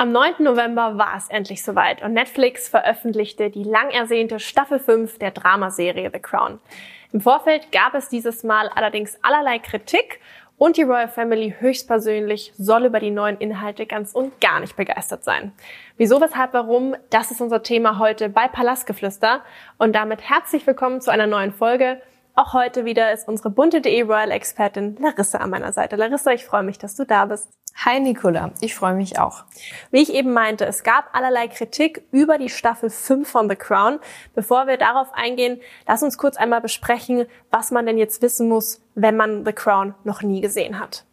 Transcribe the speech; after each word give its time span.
Am 0.00 0.12
9. 0.12 0.36
November 0.38 0.96
war 0.96 1.14
es 1.14 1.28
endlich 1.28 1.62
soweit 1.62 2.00
und 2.00 2.14
Netflix 2.14 2.70
veröffentlichte 2.70 3.50
die 3.50 3.64
lang 3.64 3.90
ersehnte 3.90 4.40
Staffel 4.40 4.78
5 4.78 5.18
der 5.18 5.30
Dramaserie 5.30 6.10
The 6.10 6.20
Crown. 6.20 6.58
Im 7.12 7.20
Vorfeld 7.20 7.70
gab 7.70 7.92
es 7.92 8.08
dieses 8.08 8.42
Mal 8.42 8.70
allerdings 8.74 9.18
allerlei 9.20 9.58
Kritik 9.58 10.18
und 10.56 10.78
die 10.78 10.84
Royal 10.84 11.08
Family 11.08 11.54
höchstpersönlich 11.58 12.54
soll 12.56 12.86
über 12.86 12.98
die 12.98 13.10
neuen 13.10 13.36
Inhalte 13.36 13.84
ganz 13.84 14.14
und 14.14 14.40
gar 14.40 14.60
nicht 14.60 14.74
begeistert 14.74 15.22
sein. 15.22 15.52
Wieso, 15.98 16.18
weshalb, 16.18 16.54
warum, 16.54 16.96
das 17.10 17.30
ist 17.30 17.42
unser 17.42 17.62
Thema 17.62 17.98
heute 17.98 18.30
bei 18.30 18.48
Palastgeflüster 18.48 19.42
und 19.76 19.94
damit 19.94 20.22
herzlich 20.22 20.66
willkommen 20.66 21.02
zu 21.02 21.10
einer 21.10 21.26
neuen 21.26 21.52
Folge. 21.52 22.00
Auch 22.40 22.54
heute 22.54 22.86
wieder 22.86 23.12
ist 23.12 23.28
unsere 23.28 23.50
bunte.de 23.50 24.00
Royal 24.00 24.30
Expertin 24.30 24.96
Larissa 24.98 25.36
an 25.36 25.50
meiner 25.50 25.74
Seite. 25.74 25.96
Larissa, 25.96 26.32
ich 26.32 26.46
freue 26.46 26.62
mich, 26.62 26.78
dass 26.78 26.96
du 26.96 27.04
da 27.04 27.26
bist. 27.26 27.50
Hi 27.84 28.00
Nicola, 28.00 28.52
ich 28.62 28.74
freue 28.74 28.94
mich 28.94 29.18
auch. 29.18 29.44
Wie 29.90 30.00
ich 30.00 30.14
eben 30.14 30.32
meinte, 30.32 30.64
es 30.64 30.82
gab 30.82 31.14
allerlei 31.14 31.48
Kritik 31.48 32.02
über 32.12 32.38
die 32.38 32.48
Staffel 32.48 32.88
5 32.88 33.28
von 33.28 33.50
The 33.50 33.56
Crown. 33.56 33.98
Bevor 34.34 34.66
wir 34.66 34.78
darauf 34.78 35.08
eingehen, 35.12 35.60
lass 35.86 36.02
uns 36.02 36.16
kurz 36.16 36.38
einmal 36.38 36.62
besprechen, 36.62 37.26
was 37.50 37.72
man 37.72 37.84
denn 37.84 37.98
jetzt 37.98 38.22
wissen 38.22 38.48
muss, 38.48 38.80
wenn 38.94 39.18
man 39.18 39.44
The 39.44 39.52
Crown 39.52 39.94
noch 40.04 40.22
nie 40.22 40.40
gesehen 40.40 40.78
hat. 40.78 41.04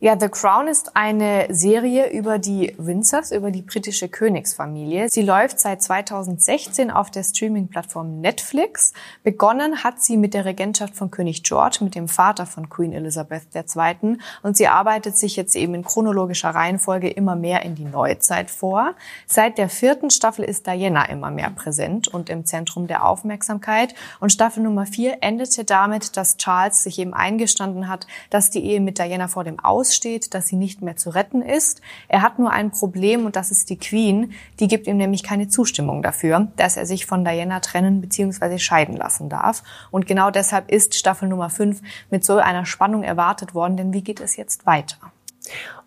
Ja, 0.00 0.16
The 0.16 0.28
Crown 0.28 0.68
ist 0.68 0.94
eine 0.94 1.48
Serie 1.50 2.10
über 2.12 2.38
die 2.38 2.72
Windsors, 2.78 3.32
über 3.32 3.50
die 3.50 3.62
britische 3.62 4.08
Königsfamilie. 4.08 5.08
Sie 5.10 5.22
läuft 5.22 5.58
seit 5.58 5.82
2016 5.82 6.92
auf 6.92 7.10
der 7.10 7.24
Streaming-Plattform 7.24 8.20
Netflix. 8.20 8.92
Begonnen 9.24 9.82
hat 9.82 10.00
sie 10.00 10.16
mit 10.16 10.34
der 10.34 10.44
Regentschaft 10.44 10.94
von 10.94 11.10
König 11.10 11.42
George, 11.42 11.78
mit 11.80 11.96
dem 11.96 12.06
Vater 12.06 12.46
von 12.46 12.68
Queen 12.68 12.92
Elizabeth 12.92 13.48
II. 13.56 14.18
Und 14.44 14.56
sie 14.56 14.68
arbeitet 14.68 15.16
sich 15.16 15.34
jetzt 15.34 15.56
eben 15.56 15.74
in 15.74 15.82
chronologischer 15.82 16.50
Reihenfolge 16.50 17.10
immer 17.10 17.34
mehr 17.34 17.64
in 17.64 17.74
die 17.74 17.84
Neuzeit 17.84 18.52
vor. 18.52 18.94
Seit 19.26 19.58
der 19.58 19.68
vierten 19.68 20.10
Staffel 20.10 20.44
ist 20.44 20.68
Diana 20.68 21.06
immer 21.06 21.32
mehr 21.32 21.50
präsent 21.50 22.06
und 22.06 22.30
im 22.30 22.44
Zentrum 22.44 22.86
der 22.86 23.04
Aufmerksamkeit. 23.04 23.96
Und 24.20 24.30
Staffel 24.30 24.62
Nummer 24.62 24.86
vier 24.86 25.18
endete 25.22 25.64
damit, 25.64 26.16
dass 26.16 26.36
Charles 26.36 26.84
sich 26.84 27.00
eben 27.00 27.14
eingestanden 27.14 27.88
hat, 27.88 28.06
dass 28.30 28.50
die 28.50 28.64
Ehe 28.64 28.80
mit 28.80 29.00
Diana 29.00 29.26
vor 29.26 29.42
dem 29.42 29.58
Aus 29.58 29.87
aussteht, 29.88 30.34
dass 30.34 30.46
sie 30.46 30.56
nicht 30.56 30.82
mehr 30.82 30.96
zu 30.96 31.10
retten 31.10 31.42
ist. 31.42 31.80
Er 32.08 32.22
hat 32.22 32.38
nur 32.38 32.50
ein 32.50 32.70
Problem 32.70 33.24
und 33.24 33.36
das 33.36 33.50
ist 33.50 33.70
die 33.70 33.78
Queen. 33.78 34.32
Die 34.60 34.68
gibt 34.68 34.86
ihm 34.86 34.96
nämlich 34.96 35.22
keine 35.22 35.48
Zustimmung 35.48 36.02
dafür, 36.02 36.48
dass 36.56 36.76
er 36.76 36.86
sich 36.86 37.06
von 37.06 37.24
Diana 37.24 37.60
trennen 37.60 38.00
bzw. 38.00 38.58
scheiden 38.58 38.96
lassen 38.96 39.28
darf. 39.28 39.62
Und 39.90 40.06
genau 40.06 40.30
deshalb 40.30 40.70
ist 40.70 40.94
Staffel 40.94 41.28
Nummer 41.28 41.50
5 41.50 41.80
mit 42.10 42.24
so 42.24 42.36
einer 42.36 42.66
Spannung 42.66 43.02
erwartet 43.02 43.54
worden, 43.54 43.76
denn 43.76 43.92
wie 43.92 44.02
geht 44.02 44.20
es 44.20 44.36
jetzt 44.36 44.66
weiter? 44.66 44.98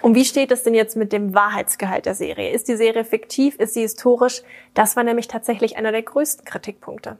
Und 0.02 0.16
wie 0.16 0.26
steht 0.26 0.52
es 0.52 0.64
denn 0.64 0.74
jetzt 0.74 0.98
mit 0.98 1.14
dem 1.14 1.36
Wahrheitsgehalt 1.36 2.08
der 2.08 2.16
Serie? 2.16 2.50
Ist 2.50 2.68
die 2.68 2.76
Serie 2.76 3.06
fiktiv? 3.06 3.56
Ist 3.58 3.76
sie 3.76 3.82
historisch? 3.82 4.42
Das 4.74 4.96
war 4.96 5.04
nämlich 5.04 5.28
tatsächlich 5.28 5.78
einer 5.78 5.92
der 5.92 6.02
größten 6.02 6.46
Kritikpunkte. 6.46 7.18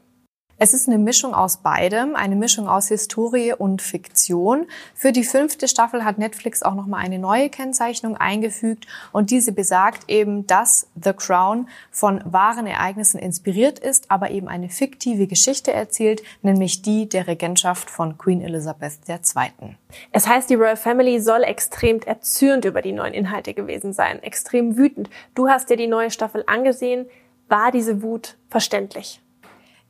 Es 0.64 0.76
ist 0.76 0.88
eine 0.88 1.00
Mischung 1.00 1.34
aus 1.34 1.58
beidem, 1.58 2.16
eine 2.16 2.36
Mischung 2.36 2.68
aus 2.70 2.90
Historie 2.90 3.52
und 3.52 3.82
Fiktion. 3.82 4.68
Für 4.94 5.12
die 5.12 5.24
fünfte 5.24 5.68
Staffel 5.68 6.06
hat 6.06 6.20
Netflix 6.20 6.62
auch 6.62 6.76
nochmal 6.76 7.04
eine 7.04 7.18
neue 7.18 7.50
Kennzeichnung 7.50 8.16
eingefügt 8.16 8.86
und 9.12 9.32
diese 9.32 9.54
besagt 9.54 10.04
eben, 10.08 10.46
dass 10.46 10.86
The 11.04 11.14
Crown 11.14 11.68
von 11.90 12.22
wahren 12.32 12.68
Ereignissen 12.68 13.18
inspiriert 13.18 13.80
ist, 13.80 14.12
aber 14.12 14.30
eben 14.30 14.48
eine 14.48 14.70
fiktive 14.70 15.26
Geschichte 15.26 15.74
erzählt, 15.74 16.22
nämlich 16.44 16.84
die 16.84 17.10
der 17.10 17.26
Regentschaft 17.26 17.90
von 17.90 18.20
Queen 18.20 18.42
Elizabeth 18.44 19.00
II. 19.10 19.76
Es 20.12 20.28
heißt, 20.28 20.48
die 20.48 20.54
Royal 20.54 20.78
Family 20.78 21.20
soll 21.22 21.42
extrem 21.42 22.02
erzürnt 22.02 22.66
über 22.66 22.84
die 22.84 22.92
neuen 22.92 23.16
Inhalte 23.16 23.56
gewesen 23.56 23.94
sein, 23.94 24.22
extrem 24.22 24.78
wütend. 24.78 25.10
Du 25.34 25.50
hast 25.50 25.72
dir 25.72 25.78
die 25.78 25.88
neue 25.88 26.12
Staffel 26.12 26.44
angesehen. 26.46 27.08
War 27.50 27.72
diese 27.72 28.04
Wut 28.04 28.38
verständlich? 28.48 29.21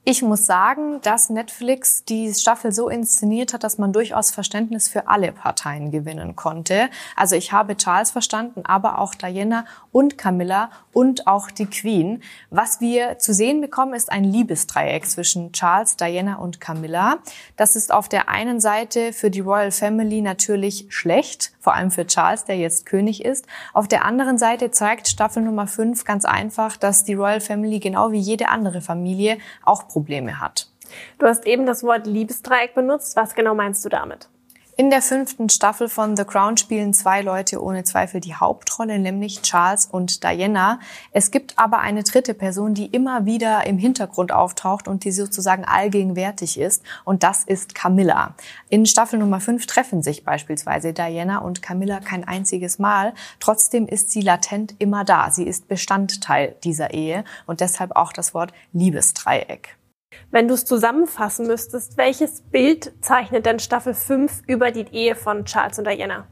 Ich 0.03 0.23
muss 0.23 0.47
sagen, 0.47 0.99
dass 1.03 1.29
Netflix 1.29 2.03
die 2.05 2.33
Staffel 2.33 2.71
so 2.71 2.89
inszeniert 2.89 3.53
hat, 3.53 3.63
dass 3.63 3.77
man 3.77 3.93
durchaus 3.93 4.31
Verständnis 4.31 4.89
für 4.89 5.07
alle 5.07 5.31
Parteien 5.31 5.91
gewinnen 5.91 6.35
konnte. 6.35 6.89
Also 7.15 7.35
ich 7.35 7.51
habe 7.51 7.77
Charles 7.77 8.09
verstanden, 8.09 8.63
aber 8.65 8.97
auch 8.97 9.13
Diana 9.13 9.63
und 9.91 10.17
Camilla 10.17 10.71
und 10.91 11.27
auch 11.27 11.51
die 11.51 11.67
Queen. 11.67 12.23
Was 12.49 12.81
wir 12.81 13.19
zu 13.19 13.31
sehen 13.31 13.61
bekommen, 13.61 13.93
ist 13.93 14.11
ein 14.11 14.23
Liebesdreieck 14.23 15.05
zwischen 15.05 15.51
Charles, 15.51 15.97
Diana 15.97 16.37
und 16.37 16.59
Camilla. 16.59 17.19
Das 17.55 17.75
ist 17.75 17.93
auf 17.93 18.09
der 18.09 18.27
einen 18.27 18.59
Seite 18.59 19.13
für 19.13 19.29
die 19.29 19.41
Royal 19.41 19.71
Family 19.71 20.21
natürlich 20.21 20.87
schlecht, 20.89 21.53
vor 21.59 21.75
allem 21.75 21.91
für 21.91 22.07
Charles, 22.07 22.45
der 22.45 22.57
jetzt 22.57 22.87
König 22.87 23.23
ist. 23.23 23.45
Auf 23.71 23.87
der 23.87 24.03
anderen 24.03 24.39
Seite 24.39 24.71
zeigt 24.71 25.07
Staffel 25.07 25.43
Nummer 25.43 25.67
5 25.67 26.05
ganz 26.05 26.25
einfach, 26.25 26.75
dass 26.75 27.03
die 27.03 27.13
Royal 27.13 27.39
Family 27.39 27.77
genau 27.77 28.11
wie 28.11 28.19
jede 28.19 28.49
andere 28.49 28.81
Familie 28.81 29.37
auch 29.61 29.90
Probleme 29.91 30.39
hat. 30.39 30.67
Du 31.19 31.25
hast 31.25 31.45
eben 31.45 31.65
das 31.65 31.83
Wort 31.83 32.07
Liebesdreieck 32.07 32.73
benutzt. 32.75 33.15
Was 33.15 33.35
genau 33.35 33.55
meinst 33.55 33.83
du 33.85 33.89
damit? 33.89 34.29
In 34.77 34.89
der 34.89 35.01
fünften 35.01 35.49
Staffel 35.49 35.89
von 35.89 36.15
The 36.15 36.23
Crown 36.23 36.55
spielen 36.55 36.93
zwei 36.93 37.21
Leute 37.21 37.61
ohne 37.61 37.83
Zweifel 37.83 38.21
die 38.21 38.35
Hauptrolle, 38.35 38.99
nämlich 38.99 39.41
Charles 39.41 39.85
und 39.85 40.23
Diana. 40.23 40.79
Es 41.11 41.29
gibt 41.29 41.59
aber 41.59 41.79
eine 41.79 42.03
dritte 42.03 42.33
Person, 42.33 42.73
die 42.73 42.85
immer 42.87 43.25
wieder 43.25 43.67
im 43.67 43.77
Hintergrund 43.77 44.31
auftaucht 44.31 44.87
und 44.87 45.03
die 45.03 45.11
sozusagen 45.11 45.65
allgegenwärtig 45.65 46.57
ist, 46.57 46.83
und 47.03 47.21
das 47.21 47.43
ist 47.43 47.75
Camilla. 47.75 48.33
In 48.69 48.85
Staffel 48.85 49.19
Nummer 49.19 49.41
5 49.41 49.67
treffen 49.67 50.01
sich 50.01 50.23
beispielsweise 50.23 50.93
Diana 50.93 51.39
und 51.39 51.61
Camilla 51.61 51.99
kein 51.99 52.25
einziges 52.25 52.79
Mal. 52.79 53.13
Trotzdem 53.39 53.87
ist 53.87 54.09
sie 54.09 54.21
latent 54.21 54.73
immer 54.79 55.03
da. 55.03 55.29
Sie 55.31 55.43
ist 55.43 55.67
Bestandteil 55.67 56.55
dieser 56.63 56.91
Ehe 56.93 57.25
und 57.45 57.59
deshalb 57.59 57.95
auch 57.95 58.13
das 58.13 58.33
Wort 58.33 58.53
Liebesdreieck. 58.71 59.77
Wenn 60.31 60.47
du 60.47 60.53
es 60.53 60.65
zusammenfassen 60.65 61.47
müsstest, 61.47 61.97
welches 61.97 62.41
Bild 62.41 62.93
zeichnet 63.01 63.45
denn 63.45 63.59
Staffel 63.59 63.93
5 63.93 64.43
über 64.47 64.71
die 64.71 64.85
Ehe 64.91 65.15
von 65.15 65.45
Charles 65.45 65.77
und 65.79 65.87
Diana? 65.87 66.27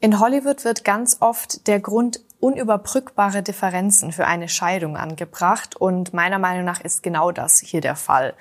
In 0.00 0.20
Hollywood 0.20 0.64
wird 0.64 0.84
ganz 0.84 1.18
oft 1.20 1.66
der 1.66 1.80
Grund 1.80 2.20
unüberbrückbare 2.40 3.42
Differenzen 3.42 4.12
für 4.12 4.26
eine 4.26 4.48
Scheidung 4.48 4.96
angebracht 4.96 5.76
und 5.76 6.12
meiner 6.12 6.38
Meinung 6.38 6.64
nach 6.64 6.80
ist 6.80 7.02
genau 7.02 7.30
das 7.30 7.60
hier 7.60 7.80
der 7.80 7.96
Fall. 7.96 8.34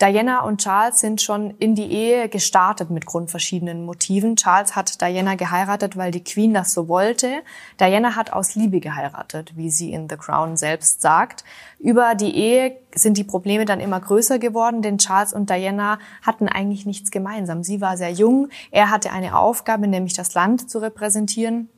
Diana 0.00 0.40
und 0.40 0.60
Charles 0.60 0.98
sind 0.98 1.22
schon 1.22 1.50
in 1.58 1.76
die 1.76 1.92
Ehe 1.92 2.28
gestartet 2.28 2.90
mit 2.90 3.06
grundverschiedenen 3.06 3.84
Motiven. 3.84 4.34
Charles 4.34 4.74
hat 4.74 5.00
Diana 5.00 5.36
geheiratet, 5.36 5.96
weil 5.96 6.10
die 6.10 6.24
Queen 6.24 6.52
das 6.52 6.72
so 6.72 6.88
wollte. 6.88 7.30
Diana 7.78 8.16
hat 8.16 8.32
aus 8.32 8.56
Liebe 8.56 8.80
geheiratet, 8.80 9.56
wie 9.56 9.70
sie 9.70 9.92
in 9.92 10.08
The 10.08 10.16
Crown 10.16 10.56
selbst 10.56 11.02
sagt. 11.02 11.44
Über 11.78 12.16
die 12.16 12.34
Ehe 12.34 12.78
sind 12.92 13.16
die 13.16 13.22
Probleme 13.22 13.64
dann 13.64 13.78
immer 13.78 14.00
größer 14.00 14.40
geworden, 14.40 14.82
denn 14.82 14.98
Charles 14.98 15.32
und 15.32 15.50
Diana 15.50 16.00
hatten 16.22 16.48
eigentlich 16.48 16.84
nichts 16.84 17.12
gemeinsam. 17.12 17.62
Sie 17.62 17.80
war 17.80 17.96
sehr 17.96 18.10
jung, 18.10 18.48
er 18.72 18.90
hatte 18.90 19.12
eine 19.12 19.38
Aufgabe, 19.38 19.86
nämlich 19.86 20.14
das 20.14 20.34
Land 20.34 20.68
zu 20.68 20.80
repräsentieren 20.80 21.68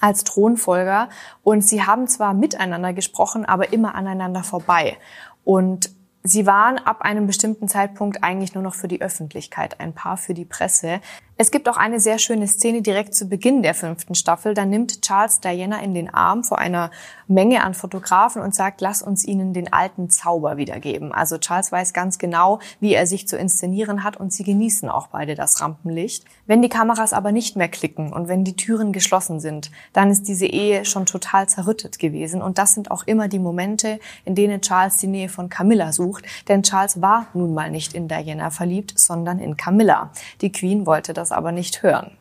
als 0.00 0.24
Thronfolger 0.24 1.08
und 1.42 1.62
sie 1.62 1.82
haben 1.82 2.06
zwar 2.06 2.34
miteinander 2.34 2.92
gesprochen, 2.92 3.44
aber 3.44 3.72
immer 3.72 3.94
aneinander 3.94 4.42
vorbei. 4.42 4.96
Und 5.44 5.90
Sie 6.28 6.44
waren 6.44 6.76
ab 6.76 7.00
einem 7.00 7.26
bestimmten 7.26 7.68
Zeitpunkt 7.68 8.22
eigentlich 8.22 8.52
nur 8.52 8.62
noch 8.62 8.74
für 8.74 8.86
die 8.86 9.00
Öffentlichkeit, 9.00 9.80
ein 9.80 9.94
Paar 9.94 10.18
für 10.18 10.34
die 10.34 10.44
Presse. 10.44 11.00
Es 11.40 11.50
gibt 11.50 11.68
auch 11.68 11.76
eine 11.76 12.00
sehr 12.00 12.18
schöne 12.18 12.48
Szene 12.48 12.82
direkt 12.82 13.14
zu 13.14 13.28
Beginn 13.28 13.62
der 13.62 13.72
fünften 13.72 14.16
Staffel. 14.16 14.54
Da 14.54 14.64
nimmt 14.66 15.02
Charles 15.02 15.40
Diana 15.40 15.80
in 15.80 15.94
den 15.94 16.12
Arm 16.12 16.42
vor 16.42 16.58
einer 16.58 16.90
Menge 17.28 17.62
an 17.62 17.74
Fotografen 17.74 18.42
und 18.42 18.56
sagt, 18.56 18.80
lass 18.80 19.02
uns 19.02 19.24
ihnen 19.24 19.52
den 19.52 19.72
alten 19.72 20.10
Zauber 20.10 20.56
wiedergeben. 20.56 21.12
Also 21.12 21.38
Charles 21.38 21.70
weiß 21.70 21.92
ganz 21.92 22.18
genau, 22.18 22.58
wie 22.80 22.92
er 22.92 23.06
sich 23.06 23.28
zu 23.28 23.38
inszenieren 23.38 24.02
hat 24.02 24.16
und 24.16 24.32
sie 24.32 24.42
genießen 24.42 24.88
auch 24.88 25.06
beide 25.06 25.36
das 25.36 25.60
Rampenlicht. 25.60 26.24
Wenn 26.46 26.60
die 26.60 26.68
Kameras 26.68 27.12
aber 27.12 27.30
nicht 27.30 27.54
mehr 27.54 27.68
klicken 27.68 28.12
und 28.12 28.26
wenn 28.26 28.42
die 28.42 28.56
Türen 28.56 28.92
geschlossen 28.92 29.38
sind, 29.38 29.70
dann 29.92 30.10
ist 30.10 30.26
diese 30.26 30.46
Ehe 30.46 30.84
schon 30.84 31.06
total 31.06 31.48
zerrüttet 31.48 32.00
gewesen. 32.00 32.42
Und 32.42 32.58
das 32.58 32.74
sind 32.74 32.90
auch 32.90 33.06
immer 33.06 33.28
die 33.28 33.38
Momente, 33.38 34.00
in 34.24 34.34
denen 34.34 34.60
Charles 34.60 34.96
die 34.96 35.06
Nähe 35.06 35.28
von 35.28 35.48
Camilla 35.48 35.92
sucht. 35.92 36.17
Denn 36.48 36.62
Charles 36.62 37.00
war 37.00 37.26
nun 37.32 37.54
mal 37.54 37.70
nicht 37.70 37.94
in 37.94 38.08
Diana 38.08 38.50
verliebt, 38.50 38.98
sondern 38.98 39.38
in 39.38 39.56
Camilla. 39.56 40.10
Die 40.40 40.50
Queen 40.50 40.84
wollte 40.84 41.12
das 41.12 41.28
das 41.28 41.32
aber 41.32 41.52
nicht 41.52 41.82
hören. 41.82 42.12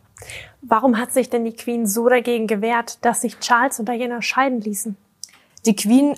Warum 0.61 0.97
hat 0.97 1.13
sich 1.13 1.29
denn 1.29 1.45
die 1.45 1.53
Queen 1.53 1.85
so 1.85 2.09
dagegen 2.09 2.47
gewehrt, 2.47 2.97
dass 3.05 3.21
sich 3.21 3.39
Charles 3.39 3.79
und 3.79 3.87
Diana 3.87 4.21
scheiden 4.21 4.59
ließen? 4.59 4.97
Die 5.65 5.75
Queen 5.75 6.15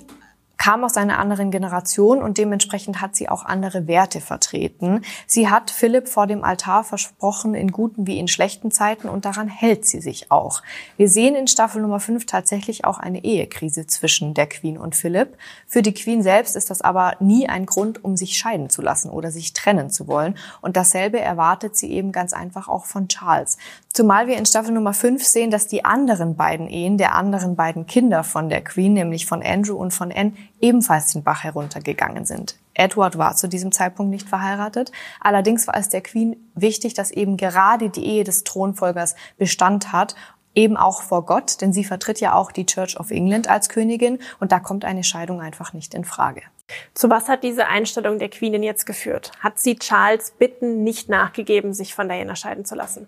kam 0.60 0.84
aus 0.84 0.98
einer 0.98 1.18
anderen 1.18 1.50
Generation 1.50 2.22
und 2.22 2.36
dementsprechend 2.36 3.00
hat 3.00 3.16
sie 3.16 3.30
auch 3.30 3.46
andere 3.46 3.86
Werte 3.86 4.20
vertreten. 4.20 5.00
Sie 5.26 5.48
hat 5.48 5.70
Philipp 5.70 6.06
vor 6.06 6.26
dem 6.26 6.44
Altar 6.44 6.84
versprochen, 6.84 7.54
in 7.54 7.72
guten 7.72 8.06
wie 8.06 8.18
in 8.18 8.28
schlechten 8.28 8.70
Zeiten 8.70 9.08
und 9.08 9.24
daran 9.24 9.48
hält 9.48 9.86
sie 9.86 10.02
sich 10.02 10.30
auch. 10.30 10.62
Wir 10.98 11.08
sehen 11.08 11.34
in 11.34 11.48
Staffel 11.48 11.80
Nummer 11.80 11.98
5 11.98 12.26
tatsächlich 12.26 12.84
auch 12.84 12.98
eine 12.98 13.24
Ehekrise 13.24 13.86
zwischen 13.86 14.34
der 14.34 14.48
Queen 14.48 14.76
und 14.76 14.94
Philipp. 14.94 15.38
Für 15.66 15.80
die 15.80 15.94
Queen 15.94 16.22
selbst 16.22 16.56
ist 16.56 16.68
das 16.68 16.82
aber 16.82 17.16
nie 17.20 17.48
ein 17.48 17.64
Grund, 17.64 18.04
um 18.04 18.18
sich 18.18 18.36
scheiden 18.36 18.68
zu 18.68 18.82
lassen 18.82 19.10
oder 19.10 19.30
sich 19.30 19.54
trennen 19.54 19.88
zu 19.88 20.08
wollen. 20.08 20.36
Und 20.60 20.76
dasselbe 20.76 21.20
erwartet 21.20 21.74
sie 21.74 21.90
eben 21.90 22.12
ganz 22.12 22.34
einfach 22.34 22.68
auch 22.68 22.84
von 22.84 23.08
Charles. 23.08 23.56
Zumal 23.92 24.28
wir 24.28 24.36
in 24.36 24.46
Staffel 24.46 24.72
Nummer 24.72 24.94
5 24.94 25.24
sehen, 25.24 25.50
dass 25.50 25.66
die 25.66 25.84
anderen 25.84 26.36
beiden 26.36 26.68
Ehen 26.68 26.96
der 26.96 27.16
anderen 27.16 27.56
beiden 27.56 27.86
Kinder 27.86 28.22
von 28.22 28.48
der 28.48 28.62
Queen, 28.62 28.92
nämlich 28.92 29.26
von 29.26 29.42
Andrew 29.42 29.74
und 29.76 29.92
von 29.92 30.12
Anne, 30.12 30.32
ebenfalls 30.60 31.12
den 31.12 31.24
Bach 31.24 31.42
heruntergegangen 31.42 32.24
sind. 32.24 32.56
Edward 32.74 33.18
war 33.18 33.34
zu 33.34 33.48
diesem 33.48 33.72
Zeitpunkt 33.72 34.10
nicht 34.10 34.28
verheiratet. 34.28 34.92
Allerdings 35.20 35.66
war 35.66 35.76
es 35.76 35.88
der 35.88 36.02
Queen 36.02 36.36
wichtig, 36.54 36.94
dass 36.94 37.10
eben 37.10 37.36
gerade 37.36 37.90
die 37.90 38.06
Ehe 38.06 38.22
des 38.22 38.44
Thronfolgers 38.44 39.16
Bestand 39.38 39.92
hat 39.92 40.14
eben 40.54 40.76
auch 40.76 41.02
vor 41.02 41.24
Gott, 41.26 41.60
denn 41.60 41.72
sie 41.72 41.84
vertritt 41.84 42.20
ja 42.20 42.34
auch 42.34 42.52
die 42.52 42.66
Church 42.66 42.98
of 42.98 43.10
England 43.10 43.48
als 43.48 43.68
Königin 43.68 44.18
und 44.40 44.52
da 44.52 44.60
kommt 44.60 44.84
eine 44.84 45.04
Scheidung 45.04 45.40
einfach 45.40 45.72
nicht 45.72 45.94
in 45.94 46.04
Frage. 46.04 46.42
Zu 46.94 47.10
was 47.10 47.28
hat 47.28 47.42
diese 47.42 47.66
Einstellung 47.66 48.18
der 48.18 48.28
Queen 48.28 48.62
jetzt 48.62 48.86
geführt? 48.86 49.32
Hat 49.40 49.58
sie 49.58 49.76
Charles 49.76 50.32
Bitten 50.32 50.82
nicht 50.82 51.08
nachgegeben, 51.08 51.72
sich 51.72 51.94
von 51.94 52.08
Diana 52.08 52.36
scheiden 52.36 52.64
zu 52.64 52.74
lassen? 52.74 53.06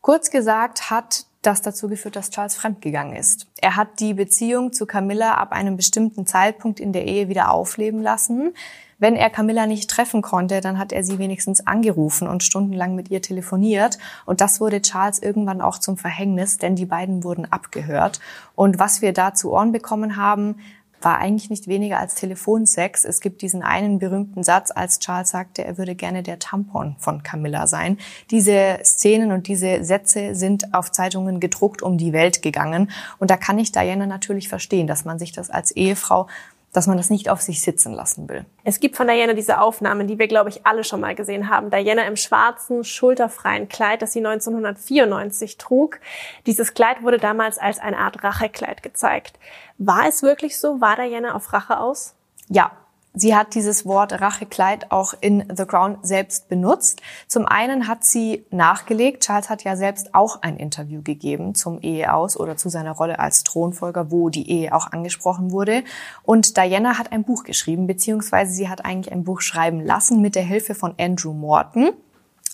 Kurz 0.00 0.30
gesagt 0.30 0.90
hat 0.90 1.26
das 1.42 1.62
dazu 1.62 1.88
geführt, 1.88 2.16
dass 2.16 2.30
Charles 2.30 2.54
fremdgegangen 2.54 3.16
ist. 3.16 3.46
Er 3.60 3.76
hat 3.76 4.00
die 4.00 4.14
Beziehung 4.14 4.72
zu 4.72 4.86
Camilla 4.86 5.34
ab 5.34 5.52
einem 5.52 5.76
bestimmten 5.76 6.26
Zeitpunkt 6.26 6.80
in 6.80 6.92
der 6.92 7.06
Ehe 7.06 7.28
wieder 7.28 7.50
aufleben 7.50 8.02
lassen. 8.02 8.54
Wenn 8.98 9.16
er 9.16 9.30
Camilla 9.30 9.66
nicht 9.66 9.88
treffen 9.88 10.20
konnte, 10.20 10.60
dann 10.60 10.78
hat 10.78 10.92
er 10.92 11.02
sie 11.02 11.18
wenigstens 11.18 11.66
angerufen 11.66 12.28
und 12.28 12.42
stundenlang 12.42 12.94
mit 12.94 13.10
ihr 13.10 13.22
telefoniert. 13.22 13.98
Und 14.26 14.42
das 14.42 14.60
wurde 14.60 14.82
Charles 14.82 15.18
irgendwann 15.18 15.62
auch 15.62 15.78
zum 15.78 15.96
Verhängnis, 15.96 16.58
denn 16.58 16.76
die 16.76 16.84
beiden 16.84 17.24
wurden 17.24 17.50
abgehört. 17.50 18.20
Und 18.54 18.78
was 18.78 19.00
wir 19.00 19.14
da 19.14 19.32
zu 19.32 19.52
Ohren 19.52 19.72
bekommen 19.72 20.16
haben, 20.16 20.56
war 21.00 21.18
eigentlich 21.18 21.50
nicht 21.50 21.66
weniger 21.66 21.98
als 21.98 22.14
Telefonsex. 22.14 23.04
Es 23.04 23.20
gibt 23.20 23.42
diesen 23.42 23.62
einen 23.62 23.98
berühmten 23.98 24.42
Satz, 24.42 24.70
als 24.70 24.98
Charles 24.98 25.30
sagte, 25.30 25.64
er 25.64 25.78
würde 25.78 25.94
gerne 25.94 26.22
der 26.22 26.38
Tampon 26.38 26.96
von 26.98 27.22
Camilla 27.22 27.66
sein. 27.66 27.98
Diese 28.30 28.78
Szenen 28.84 29.32
und 29.32 29.46
diese 29.48 29.84
Sätze 29.84 30.34
sind 30.34 30.74
auf 30.74 30.92
Zeitungen 30.92 31.40
gedruckt 31.40 31.82
um 31.82 31.98
die 31.98 32.12
Welt 32.12 32.42
gegangen. 32.42 32.90
Und 33.18 33.30
da 33.30 33.36
kann 33.36 33.58
ich 33.58 33.72
Diana 33.72 34.06
natürlich 34.06 34.48
verstehen, 34.48 34.86
dass 34.86 35.04
man 35.04 35.18
sich 35.18 35.32
das 35.32 35.50
als 35.50 35.70
Ehefrau 35.70 36.26
dass 36.72 36.86
man 36.86 36.96
das 36.96 37.10
nicht 37.10 37.28
auf 37.28 37.40
sich 37.40 37.62
sitzen 37.62 37.92
lassen 37.92 38.28
will. 38.28 38.44
Es 38.62 38.78
gibt 38.78 38.96
von 38.96 39.08
Diana 39.08 39.32
diese 39.32 39.60
Aufnahmen, 39.60 40.06
die 40.06 40.18
wir, 40.18 40.28
glaube 40.28 40.50
ich, 40.50 40.66
alle 40.66 40.84
schon 40.84 41.00
mal 41.00 41.14
gesehen 41.14 41.50
haben. 41.50 41.70
Diana 41.70 42.02
im 42.06 42.16
schwarzen, 42.16 42.84
schulterfreien 42.84 43.68
Kleid, 43.68 44.02
das 44.02 44.12
sie 44.12 44.20
1994 44.20 45.58
trug. 45.58 45.98
Dieses 46.46 46.74
Kleid 46.74 47.02
wurde 47.02 47.18
damals 47.18 47.58
als 47.58 47.78
eine 47.80 47.98
Art 47.98 48.22
Rachekleid 48.22 48.82
gezeigt. 48.82 49.38
War 49.78 50.06
es 50.06 50.22
wirklich 50.22 50.58
so? 50.58 50.80
War 50.80 50.96
Diana 50.96 51.34
auf 51.34 51.52
Rache 51.52 51.78
aus? 51.78 52.14
Ja, 52.48 52.72
Sie 53.12 53.34
hat 53.34 53.54
dieses 53.56 53.84
Wort 53.86 54.20
Rachekleid 54.20 54.92
auch 54.92 55.14
in 55.20 55.44
The 55.54 55.64
Crown 55.64 55.98
selbst 56.02 56.48
benutzt. 56.48 57.02
Zum 57.26 57.44
einen 57.44 57.88
hat 57.88 58.04
sie 58.04 58.44
nachgelegt, 58.50 59.24
Charles 59.24 59.50
hat 59.50 59.64
ja 59.64 59.74
selbst 59.74 60.14
auch 60.14 60.42
ein 60.42 60.56
Interview 60.56 61.02
gegeben 61.02 61.56
zum 61.56 61.80
Eheaus 61.80 62.38
oder 62.38 62.56
zu 62.56 62.68
seiner 62.68 62.92
Rolle 62.92 63.18
als 63.18 63.42
Thronfolger, 63.42 64.12
wo 64.12 64.28
die 64.28 64.48
Ehe 64.48 64.72
auch 64.72 64.92
angesprochen 64.92 65.50
wurde. 65.50 65.82
Und 66.22 66.56
Diana 66.56 66.98
hat 66.98 67.10
ein 67.10 67.24
Buch 67.24 67.42
geschrieben, 67.42 67.88
beziehungsweise 67.88 68.52
sie 68.52 68.68
hat 68.68 68.84
eigentlich 68.84 69.12
ein 69.12 69.24
Buch 69.24 69.40
schreiben 69.40 69.84
lassen 69.84 70.20
mit 70.20 70.36
der 70.36 70.44
Hilfe 70.44 70.76
von 70.76 70.94
Andrew 70.96 71.32
Morton. 71.32 71.90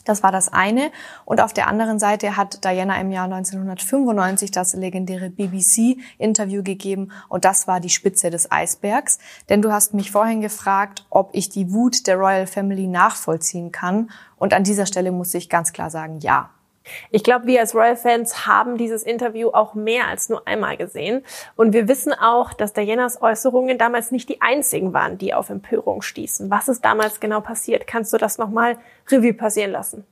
Das 0.07 0.23
war 0.23 0.33
das 0.33 0.51
eine. 0.51 0.91
Und 1.27 1.43
auf 1.43 1.53
der 1.53 1.67
anderen 1.67 1.99
Seite 1.99 2.39
hat 2.39 2.65
Diana 2.65 2.99
im 3.01 3.13
Jahr 3.13 3.25
1995 3.25 4.51
das 4.51 4.73
legendäre 4.73 5.29
BBC-Interview 5.29 6.63
gegeben. 6.63 7.13
Und 7.29 7.45
das 7.45 7.67
war 7.67 7.81
die 7.81 7.91
Spitze 7.91 8.31
des 8.31 8.51
Eisbergs. 8.51 9.19
Denn 9.51 9.61
du 9.61 9.73
hast 9.73 9.93
mich 9.93 10.11
vorhin 10.11 10.41
gefragt, 10.41 11.05
ob 11.11 11.31
ich 11.33 11.51
die 11.51 11.73
Wut 11.73 12.07
der 12.07 12.17
Royal 12.17 12.47
Family 12.47 12.87
nachvollziehen 12.87 13.73
kann. 13.73 14.11
Und 14.37 14.55
an 14.55 14.65
dieser 14.65 14.87
Stelle 14.87 15.13
muss 15.13 15.35
ich 15.35 15.51
ganz 15.51 15.73
klar 15.73 15.91
sagen, 15.91 16.21
ja. 16.21 16.51
Ich 17.11 17.23
glaube, 17.25 17.47
wir 17.47 17.61
als 17.61 17.75
Royal-Fans 17.75 18.47
haben 18.47 18.77
dieses 18.77 19.03
Interview 19.03 19.51
auch 19.51 19.75
mehr 19.75 20.09
als 20.09 20.29
nur 20.29 20.47
einmal 20.47 20.77
gesehen. 20.77 21.25
Und 21.57 21.73
wir 21.73 21.89
wissen 21.89 22.13
auch, 22.13 22.53
dass 22.53 22.73
Dianas 22.73 23.23
Äußerungen 23.23 23.79
damals 23.79 24.11
nicht 24.11 24.29
die 24.29 24.41
einzigen 24.41 24.93
waren, 24.93 25.19
die 25.19 25.35
auf 25.35 25.51
Empörung 25.51 26.03
stießen. 26.03 26.51
Was 26.51 26.69
ist 26.69 26.85
damals 26.85 27.21
genau 27.21 27.41
passiert? 27.41 27.87
Kannst 27.87 28.13
du 28.13 28.19
das 28.19 28.39
nochmal 28.39 28.79
Revue 29.09 29.35
passieren 29.35 29.73
lassen? 29.73 30.05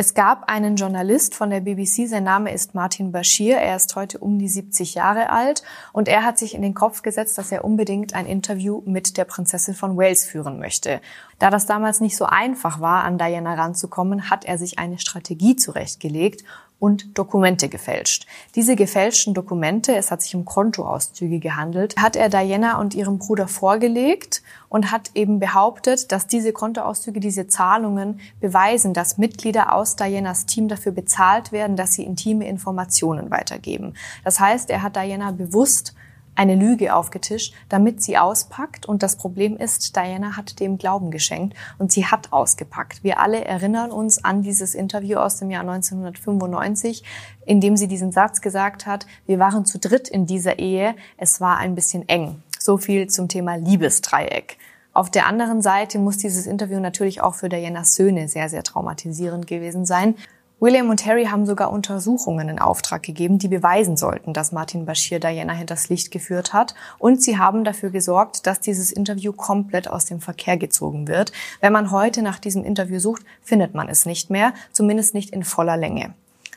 Es 0.00 0.14
gab 0.14 0.48
einen 0.48 0.76
Journalist 0.76 1.34
von 1.34 1.50
der 1.50 1.58
BBC, 1.58 2.06
sein 2.06 2.22
Name 2.22 2.52
ist 2.52 2.72
Martin 2.72 3.10
Bashir, 3.10 3.56
er 3.56 3.74
ist 3.74 3.96
heute 3.96 4.18
um 4.18 4.38
die 4.38 4.46
70 4.46 4.94
Jahre 4.94 5.30
alt 5.30 5.64
und 5.92 6.06
er 6.06 6.24
hat 6.24 6.38
sich 6.38 6.54
in 6.54 6.62
den 6.62 6.72
Kopf 6.72 7.02
gesetzt, 7.02 7.36
dass 7.36 7.50
er 7.50 7.64
unbedingt 7.64 8.14
ein 8.14 8.24
Interview 8.24 8.80
mit 8.86 9.16
der 9.16 9.24
Prinzessin 9.24 9.74
von 9.74 9.96
Wales 9.96 10.24
führen 10.24 10.60
möchte. 10.60 11.00
Da 11.40 11.50
das 11.50 11.66
damals 11.66 12.00
nicht 12.00 12.16
so 12.16 12.26
einfach 12.26 12.78
war, 12.78 13.02
an 13.02 13.18
Diana 13.18 13.54
ranzukommen, 13.54 14.30
hat 14.30 14.44
er 14.44 14.56
sich 14.56 14.78
eine 14.78 15.00
Strategie 15.00 15.56
zurechtgelegt 15.56 16.44
und 16.78 17.18
Dokumente 17.18 17.68
gefälscht. 17.68 18.26
Diese 18.54 18.76
gefälschten 18.76 19.34
Dokumente, 19.34 19.96
es 19.96 20.10
hat 20.10 20.22
sich 20.22 20.34
um 20.36 20.44
Kontoauszüge 20.44 21.40
gehandelt, 21.40 21.96
hat 21.96 22.14
er 22.14 22.28
Diana 22.28 22.78
und 22.80 22.94
ihrem 22.94 23.18
Bruder 23.18 23.48
vorgelegt 23.48 24.42
und 24.68 24.92
hat 24.92 25.10
eben 25.14 25.40
behauptet, 25.40 26.12
dass 26.12 26.26
diese 26.26 26.52
Kontoauszüge, 26.52 27.18
diese 27.20 27.48
Zahlungen 27.48 28.20
beweisen, 28.40 28.94
dass 28.94 29.18
Mitglieder 29.18 29.74
aus 29.74 29.96
Dianas 29.96 30.46
Team 30.46 30.68
dafür 30.68 30.92
bezahlt 30.92 31.50
werden, 31.50 31.76
dass 31.76 31.94
sie 31.94 32.04
intime 32.04 32.46
Informationen 32.46 33.30
weitergeben. 33.30 33.94
Das 34.24 34.38
heißt, 34.38 34.70
er 34.70 34.82
hat 34.82 34.94
Diana 34.94 35.32
bewusst 35.32 35.94
eine 36.38 36.54
Lüge 36.54 36.94
aufgetischt, 36.94 37.52
damit 37.68 38.00
sie 38.02 38.16
auspackt. 38.16 38.86
Und 38.86 39.02
das 39.02 39.16
Problem 39.16 39.56
ist, 39.56 39.96
Diana 39.96 40.36
hat 40.36 40.60
dem 40.60 40.78
Glauben 40.78 41.10
geschenkt 41.10 41.56
und 41.78 41.90
sie 41.90 42.06
hat 42.06 42.32
ausgepackt. 42.32 43.02
Wir 43.02 43.20
alle 43.20 43.44
erinnern 43.44 43.90
uns 43.90 44.24
an 44.24 44.42
dieses 44.42 44.74
Interview 44.74 45.18
aus 45.18 45.38
dem 45.38 45.50
Jahr 45.50 45.62
1995, 45.62 47.02
in 47.44 47.60
dem 47.60 47.76
sie 47.76 47.88
diesen 47.88 48.12
Satz 48.12 48.40
gesagt 48.40 48.86
hat, 48.86 49.06
wir 49.26 49.40
waren 49.40 49.64
zu 49.64 49.78
dritt 49.78 50.08
in 50.08 50.26
dieser 50.26 50.60
Ehe, 50.60 50.94
es 51.16 51.40
war 51.40 51.58
ein 51.58 51.74
bisschen 51.74 52.08
eng. 52.08 52.42
So 52.60 52.76
viel 52.76 53.08
zum 53.08 53.28
Thema 53.28 53.56
Liebesdreieck. 53.56 54.58
Auf 54.92 55.10
der 55.10 55.26
anderen 55.26 55.62
Seite 55.62 55.98
muss 55.98 56.18
dieses 56.18 56.46
Interview 56.46 56.80
natürlich 56.80 57.20
auch 57.20 57.34
für 57.34 57.48
Dianas 57.48 57.94
Söhne 57.94 58.28
sehr, 58.28 58.48
sehr 58.48 58.62
traumatisierend 58.62 59.46
gewesen 59.46 59.86
sein. 59.86 60.14
William 60.60 60.90
und 60.90 61.06
Harry 61.06 61.26
haben 61.26 61.46
sogar 61.46 61.70
Untersuchungen 61.70 62.48
in 62.48 62.58
Auftrag 62.58 63.04
gegeben, 63.04 63.38
die 63.38 63.46
beweisen 63.46 63.96
sollten, 63.96 64.32
dass 64.32 64.50
Martin 64.50 64.86
Bashir 64.86 65.20
Diana 65.20 65.52
hinters 65.52 65.88
Licht 65.88 66.10
geführt 66.10 66.52
hat. 66.52 66.74
Und 66.98 67.22
sie 67.22 67.38
haben 67.38 67.62
dafür 67.62 67.90
gesorgt, 67.90 68.44
dass 68.44 68.58
dieses 68.58 68.90
Interview 68.90 69.32
komplett 69.32 69.88
aus 69.88 70.06
dem 70.06 70.20
Verkehr 70.20 70.56
gezogen 70.56 71.06
wird. 71.06 71.30
Wenn 71.60 71.72
man 71.72 71.92
heute 71.92 72.22
nach 72.22 72.40
diesem 72.40 72.64
Interview 72.64 72.98
sucht, 72.98 73.22
findet 73.40 73.74
man 73.74 73.88
es 73.88 74.04
nicht 74.04 74.30
mehr, 74.30 74.52
zumindest 74.72 75.14
nicht 75.14 75.30
in 75.30 75.44
voller 75.44 75.76
Länge. 75.76 76.12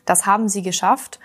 Das 0.06 0.26
haben 0.26 0.50
sie 0.50 0.64
geschafft 0.64 1.20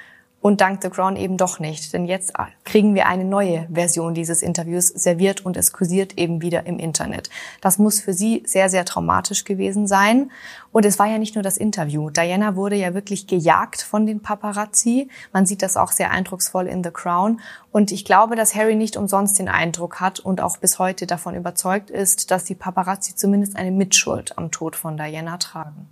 und 0.46 0.60
dank 0.60 0.80
The 0.80 0.90
Crown 0.90 1.16
eben 1.16 1.36
doch 1.36 1.58
nicht, 1.58 1.92
denn 1.92 2.06
jetzt 2.06 2.32
kriegen 2.64 2.94
wir 2.94 3.06
eine 3.06 3.24
neue 3.24 3.66
Version 3.72 4.14
dieses 4.14 4.42
Interviews 4.42 4.86
serviert 4.86 5.44
und 5.44 5.56
es 5.56 5.72
kursiert 5.72 6.18
eben 6.18 6.40
wieder 6.40 6.66
im 6.66 6.78
Internet. 6.78 7.30
Das 7.60 7.78
muss 7.78 8.00
für 8.00 8.12
sie 8.12 8.44
sehr, 8.46 8.68
sehr 8.68 8.84
traumatisch 8.84 9.44
gewesen 9.44 9.88
sein. 9.88 10.30
Und 10.76 10.84
es 10.84 10.98
war 10.98 11.06
ja 11.06 11.16
nicht 11.16 11.34
nur 11.34 11.42
das 11.42 11.56
Interview. 11.56 12.10
Diana 12.10 12.54
wurde 12.54 12.76
ja 12.76 12.92
wirklich 12.92 13.26
gejagt 13.26 13.80
von 13.80 14.04
den 14.04 14.20
Paparazzi. 14.20 15.08
Man 15.32 15.46
sieht 15.46 15.62
das 15.62 15.78
auch 15.78 15.90
sehr 15.90 16.10
eindrucksvoll 16.10 16.66
in 16.66 16.84
The 16.84 16.90
Crown. 16.90 17.40
Und 17.72 17.92
ich 17.92 18.04
glaube, 18.04 18.36
dass 18.36 18.54
Harry 18.54 18.74
nicht 18.74 18.98
umsonst 18.98 19.38
den 19.38 19.48
Eindruck 19.48 20.00
hat 20.00 20.20
und 20.20 20.42
auch 20.42 20.58
bis 20.58 20.78
heute 20.78 21.06
davon 21.06 21.34
überzeugt 21.34 21.88
ist, 21.88 22.30
dass 22.30 22.44
die 22.44 22.54
Paparazzi 22.54 23.16
zumindest 23.16 23.56
eine 23.56 23.70
Mitschuld 23.70 24.36
am 24.36 24.50
Tod 24.50 24.76
von 24.76 24.98
Diana 24.98 25.38
tragen. 25.38 25.88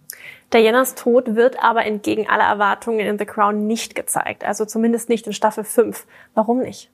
Dianas 0.53 0.95
Tod 0.95 1.35
wird 1.35 1.65
aber 1.65 1.87
entgegen 1.87 2.29
aller 2.29 2.45
Erwartungen 2.45 3.07
in 3.07 3.19
The 3.19 3.25
Crown 3.25 3.67
nicht 3.67 3.95
gezeigt, 3.95 4.45
also 4.45 4.67
zumindest 4.67 5.09
nicht 5.09 5.27
in 5.27 5.33
Staffel 5.33 5.65
5. 5.65 6.07
Warum 6.35 6.59
nicht? 6.59 6.91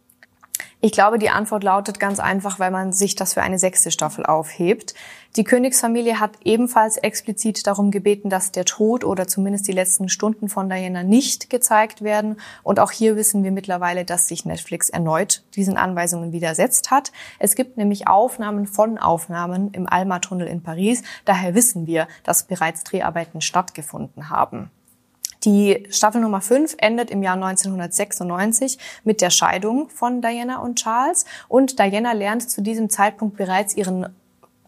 Ich 0.83 0.93
glaube, 0.93 1.19
die 1.19 1.29
Antwort 1.29 1.63
lautet 1.63 2.01
ganz 2.01 2.21
einfach, 2.21 2.59
weil 2.59 2.71
man 2.71 2.95
sich 2.95 3.15
das 3.15 3.35
für 3.35 3.43
eine 3.43 3.59
sechste 3.59 3.91
Staffel 3.91 4.25
aufhebt. 4.25 4.95
Die 5.37 5.45
Königsfamilie 5.45 6.19
hat 6.19 6.31
ebenfalls 6.43 6.97
explizit 6.97 7.67
darum 7.67 7.91
gebeten, 7.91 8.31
dass 8.31 8.51
der 8.51 8.65
Tod 8.65 9.05
oder 9.05 9.29
zumindest 9.29 9.69
die 9.69 9.73
letzten 9.73 10.09
Stunden 10.09 10.49
von 10.49 10.71
Diana 10.71 11.03
nicht 11.03 11.51
gezeigt 11.51 12.01
werden. 12.01 12.41
Und 12.63 12.81
auch 12.81 12.93
hier 12.93 13.15
wissen 13.15 13.45
wir 13.45 13.53
mittlerweile, 13.53 14.07
dass 14.07 14.27
sich 14.27 14.47
Netflix 14.47 14.89
erneut 14.89 15.43
diesen 15.55 15.77
Anweisungen 15.77 16.33
widersetzt 16.33 16.91
hat. 16.91 17.13
Es 17.39 17.57
gibt 17.57 17.77
nämlich 17.77 18.09
Aufnahmen 18.09 18.67
von 18.67 18.97
Aufnahmen 18.97 19.73
im 19.73 19.87
Alma-Tunnel 19.87 20.47
in 20.47 20.63
Paris. 20.63 21.03
Daher 21.27 21.55
wissen 21.55 21.87
wir, 21.87 22.09
dass 22.25 22.45
bereits 22.45 22.85
Dreharbeiten 22.85 23.43
stattgefunden 23.43 24.31
haben. 24.31 24.71
Die 25.44 25.87
Staffel 25.90 26.20
Nummer 26.20 26.40
5 26.40 26.76
endet 26.78 27.11
im 27.11 27.23
Jahr 27.23 27.35
1996 27.35 28.78
mit 29.04 29.20
der 29.20 29.30
Scheidung 29.30 29.88
von 29.88 30.20
Diana 30.20 30.59
und 30.59 30.78
Charles 30.78 31.25
und 31.49 31.78
Diana 31.78 32.12
lernt 32.12 32.50
zu 32.50 32.61
diesem 32.61 32.90
Zeitpunkt 32.90 33.37
bereits 33.37 33.75
ihren 33.75 34.14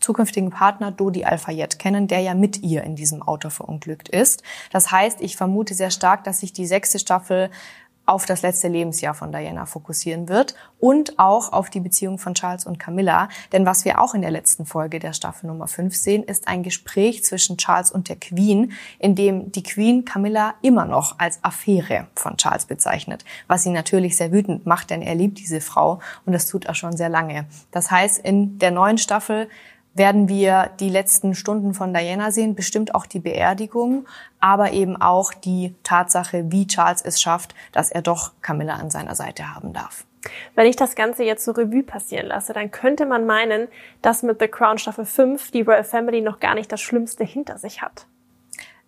zukünftigen 0.03 0.51
Partner 0.51 0.91
Dodi 0.91 1.25
Al-Fayed 1.25 1.79
kennen, 1.79 2.09
der 2.09 2.21
ja 2.21 2.35
mit 2.35 2.63
ihr 2.63 2.83
in 2.83 2.97
diesem 2.97 3.23
Auto 3.23 3.51
verunglückt 3.51 4.09
ist. 4.09 4.43
Das 4.71 4.91
heißt, 4.91 5.21
ich 5.21 5.37
vermute 5.37 5.75
sehr 5.75 5.91
stark, 5.91 6.25
dass 6.25 6.41
sich 6.41 6.53
die 6.53 6.67
sechste 6.67 6.99
Staffel 6.99 7.51
auf 8.05 8.27
das 8.27 8.43
letzte 8.43 8.69
Lebensjahr 8.69 9.15
von 9.15 9.31
Diana 9.31 9.67
fokussieren 9.67 10.29
wird 10.29 10.55
und 10.81 11.19
auch 11.19 11.53
auf 11.53 11.71
die 11.71 11.81
Beziehung 11.81 12.19
von 12.19 12.35
Charles 12.35 12.67
und 12.67 12.79
Camilla. 12.79 13.29
Denn 13.53 13.65
was 13.65 13.85
wir 13.85 14.01
auch 14.01 14.15
in 14.15 14.23
der 14.23 14.31
letzten 14.31 14.67
Folge 14.67 14.99
der 14.99 15.13
Staffel 15.13 15.47
Nummer 15.47 15.69
5 15.69 15.95
sehen, 15.95 16.25
ist 16.25 16.49
ein 16.49 16.63
Gespräch 16.63 17.25
zwischen 17.25 17.57
Charles 17.59 17.93
und 17.93 18.09
der 18.09 18.17
Queen, 18.17 18.73
in 18.99 19.15
dem 19.15 19.53
die 19.53 19.63
Queen 19.63 20.05
Camilla 20.05 20.55
immer 20.63 20.85
noch 20.85 21.19
als 21.19 21.39
Affäre 21.43 22.09
von 22.17 22.37
Charles 22.37 22.67
bezeichnet, 22.67 23.25
was 23.47 23.65
ihn 23.67 23.73
natürlich 23.73 24.17
sehr 24.17 24.33
wütend 24.33 24.67
macht, 24.67 24.91
denn 24.91 25.03
er 25.03 25.15
liebt 25.15 25.39
diese 25.39 25.61
Frau 25.61 26.01
und 26.27 26.33
das 26.33 26.47
tut 26.47 26.65
er 26.65 26.75
schon 26.75 26.97
sehr 26.97 27.09
lange. 27.09 27.47
Das 27.71 27.91
heißt, 27.91 28.19
in 28.19 28.59
der 28.59 28.73
neuen 28.73 28.99
Staffel 28.99 29.49
werden 29.95 30.29
wir 30.29 30.71
die 30.81 30.89
letzten 30.89 31.35
Stunden 31.35 31.75
von 31.75 31.93
Diana 31.93 32.31
sehen, 32.31 32.55
bestimmt 32.55 32.95
auch 32.95 33.07
die 33.07 33.21
Beerdigung, 33.21 34.07
aber 34.41 34.73
eben 34.73 35.01
auch 35.01 35.33
die 35.35 35.75
Tatsache, 35.83 36.51
wie 36.51 36.67
Charles 36.67 37.03
es 37.03 37.21
schafft, 37.21 37.55
dass 37.73 37.91
er 37.91 38.03
doch 38.03 38.33
Camilla 38.41 38.75
an 38.75 38.91
seiner 38.91 39.15
Seite 39.15 39.55
haben 39.55 39.73
darf. 39.73 40.05
Wenn 40.55 40.67
ich 40.67 40.77
das 40.77 40.95
Ganze 40.95 41.25
jetzt 41.25 41.45
so 41.45 41.53
Revue 41.53 41.83
passieren 41.83 42.27
lasse, 42.27 42.53
dann 42.53 42.71
könnte 42.71 43.07
man 43.07 43.27
meinen, 43.27 43.69
dass 44.03 44.23
mit 44.23 44.41
The 44.41 44.49
Crown 44.49 44.79
Staffel 44.79 45.05
5 45.05 45.51
die 45.51 45.63
Royal 45.63 45.85
Family 45.85 46.21
noch 46.21 46.39
gar 46.39 46.55
nicht 46.55 46.71
das 46.71 46.81
Schlimmste 46.81 47.25
hinter 47.25 47.59
sich 47.59 47.83
hat. 47.83 48.07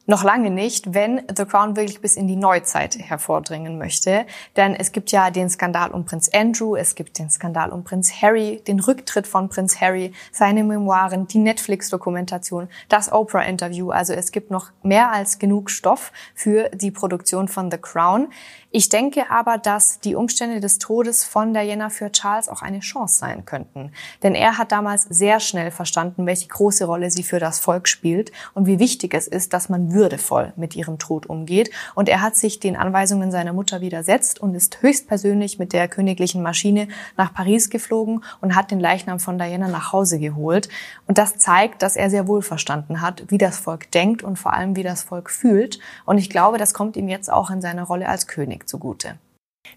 Noch 0.07 0.23
lange 0.23 0.51
nicht, 0.51 0.93
wenn 0.93 1.23
The 1.35 1.47
Crown 1.47 1.77
wirklich 1.77 2.03
bis 2.03 2.17
in 2.17 2.29
die 2.29 2.37
Neuzeit 2.37 2.99
hervordringen 2.99 3.79
möchte. 3.79 4.27
Denn 4.55 4.75
es 4.75 4.93
gibt 4.93 5.13
ja 5.13 5.31
den 5.31 5.49
Skandal 5.49 5.93
um 5.93 6.05
Prinz 6.05 6.29
Andrew, 6.35 6.77
es 6.77 6.95
gibt 6.95 7.19
den 7.19 7.31
Skandal 7.31 7.71
um 7.71 7.85
Prinz 7.85 8.21
Harry, 8.21 8.63
den 8.67 8.81
Rücktritt 8.81 9.27
von 9.27 9.49
Prinz 9.49 9.81
Harry, 9.81 10.13
seine 10.31 10.63
Memoiren, 10.63 11.27
die 11.27 11.39
Netflix-Dokumentation, 11.39 12.69
das 12.91 13.11
Oprah-Interview. 13.11 13.93
Also 13.93 14.13
es 14.13 14.31
gibt 14.31 14.51
noch 14.51 14.73
mehr 14.83 15.11
als 15.11 15.39
genug 15.39 15.71
Stoff 15.71 16.13
für 16.35 16.69
die 16.75 16.91
Produktion 16.91 17.49
von 17.49 17.71
The 17.71 17.79
Crown. 17.79 18.29
Ich 18.77 18.89
denke 18.89 19.31
aber, 19.31 19.57
dass 19.57 20.01
die 20.01 20.17
Umstände 20.17 20.59
des 20.59 20.81
Todes 20.81 21.23
von 21.23 21.55
Diana 21.55 21.91
für 21.91 22.11
Charles 22.11 22.49
auch 22.49 22.61
eine 22.61 22.81
Chance 22.81 23.21
sein 23.21 23.45
könnten. 23.45 23.93
Denn 24.25 24.35
er 24.35 24.59
hat 24.59 24.73
damals 24.73 25.05
sehr 25.05 25.39
schnell 25.39 25.71
verstanden, 25.71 26.27
welche 26.27 26.49
große 26.49 26.85
Rolle 26.85 27.13
sie 27.13 27.23
für 27.23 27.39
das 27.39 27.61
Volk 27.61 27.87
spielt 27.87 28.33
und 28.53 28.67
wie 28.67 28.81
wichtig 28.81 29.15
es 29.15 29.29
ist, 29.29 29.53
dass 29.53 29.69
man 29.69 29.93
würdevoll 29.93 30.53
mit 30.57 30.75
ihrem 30.75 30.99
Tod 30.99 31.27
umgeht. 31.27 31.71
Und 31.95 32.09
er 32.09 32.21
hat 32.21 32.35
sich 32.35 32.59
den 32.59 32.75
Anweisungen 32.75 33.31
seiner 33.31 33.53
Mutter 33.53 33.81
widersetzt 33.81 34.41
und 34.41 34.57
ist 34.57 34.83
höchstpersönlich 34.83 35.61
mit 35.61 35.73
der 35.73 35.87
königlichen 35.87 36.43
Maschine 36.43 36.89
nach 37.17 37.33
Paris 37.33 37.71
geflogen 37.71 38.25
und 38.41 38.57
hat 38.57 38.73
den 38.73 38.81
Leichnam 38.81 39.21
von 39.21 39.39
Diana 39.39 39.69
nach 39.69 39.93
Hause 39.93 40.19
geholt. 40.19 40.69
Und 41.07 41.19
das 41.19 41.39
zeigt, 41.39 41.83
dass 41.83 41.95
er 41.95 42.11
sehr 42.11 42.27
wohl 42.27 42.43
verstanden 42.43 43.01
hat, 43.01 43.23
wie 43.29 43.39
das 43.39 43.57
Volk 43.57 43.93
denkt 43.93 44.25
und 44.25 44.37
vor 44.37 44.53
allem, 44.53 44.75
wie 44.75 44.83
das 44.83 45.05
Volk 45.05 45.31
fühlt. 45.31 45.79
Und 46.07 46.19
ich 46.19 46.29
glaube, 46.29 46.59
das 46.59 46.75
kommt 46.75 46.97
ihm 46.97 47.07
jetzt 47.07 47.31
auch 47.31 47.51
in 47.51 47.61
seiner 47.61 47.85
Rolle 47.85 48.09
als 48.09 48.27
König 48.27 48.64
zugute. 48.67 49.19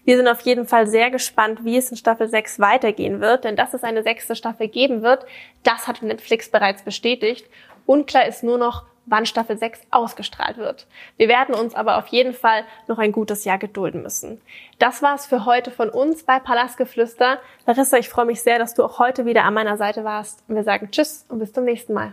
Wir 0.04 0.16
sind 0.16 0.28
auf 0.28 0.40
jeden 0.42 0.66
Fall 0.66 0.86
sehr 0.86 1.10
gespannt, 1.10 1.64
wie 1.64 1.76
es 1.76 1.90
in 1.90 1.96
Staffel 1.96 2.28
6 2.28 2.60
weitergehen 2.60 3.20
wird, 3.20 3.44
denn 3.44 3.56
dass 3.56 3.74
es 3.74 3.84
eine 3.84 4.02
sechste 4.02 4.36
Staffel 4.36 4.68
geben 4.68 5.02
wird, 5.02 5.24
das 5.62 5.86
hat 5.86 6.02
Netflix 6.02 6.50
bereits 6.50 6.82
bestätigt. 6.82 7.46
Unklar 7.86 8.26
ist 8.26 8.42
nur 8.42 8.58
noch, 8.58 8.84
wann 9.06 9.26
Staffel 9.26 9.56
6 9.56 9.80
ausgestrahlt 9.90 10.58
wird. 10.58 10.86
Wir 11.16 11.28
werden 11.28 11.54
uns 11.54 11.74
aber 11.74 11.96
auf 11.96 12.08
jeden 12.08 12.34
Fall 12.34 12.64
noch 12.86 12.98
ein 12.98 13.12
gutes 13.12 13.44
Jahr 13.44 13.58
gedulden 13.58 14.02
müssen. 14.02 14.40
Das 14.78 15.02
war's 15.02 15.26
für 15.26 15.46
heute 15.46 15.70
von 15.70 15.88
uns 15.88 16.24
bei 16.24 16.38
Palastgeflüster. 16.38 17.38
Larissa, 17.66 17.96
ich 17.96 18.10
freue 18.10 18.26
mich 18.26 18.42
sehr, 18.42 18.58
dass 18.58 18.74
du 18.74 18.84
auch 18.84 18.98
heute 18.98 19.24
wieder 19.24 19.44
an 19.44 19.54
meiner 19.54 19.78
Seite 19.78 20.04
warst. 20.04 20.42
Wir 20.48 20.64
sagen 20.64 20.90
Tschüss 20.90 21.24
und 21.28 21.38
bis 21.38 21.52
zum 21.52 21.64
nächsten 21.64 21.94
Mal. 21.94 22.12